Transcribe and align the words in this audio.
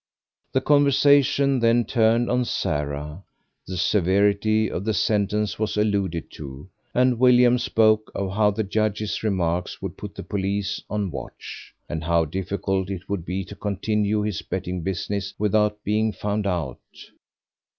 The 0.53 0.61
conversation 0.61 1.59
then 1.59 1.85
turned 1.85 2.27
on 2.27 2.43
Sarah; 2.45 3.23
the 3.67 3.77
severity 3.77 4.67
of 4.67 4.83
the 4.83 4.95
sentence 4.95 5.59
was 5.59 5.77
alluded 5.77 6.31
to, 6.31 6.67
and 6.95 7.19
William 7.19 7.59
spoke 7.59 8.11
of 8.15 8.31
how 8.33 8.49
the 8.49 8.63
judge's 8.63 9.21
remarks 9.21 9.79
would 9.79 9.97
put 9.99 10.15
the 10.15 10.23
police 10.23 10.81
on 10.89 11.11
the 11.11 11.11
watch, 11.15 11.75
and 11.87 12.03
how 12.03 12.25
difficult 12.25 12.89
it 12.89 13.07
would 13.09 13.25
be 13.25 13.45
to 13.45 13.55
continue 13.55 14.23
his 14.23 14.41
betting 14.41 14.81
business 14.81 15.35
without 15.37 15.83
being 15.83 16.11
found 16.13 16.47
out. 16.47 16.79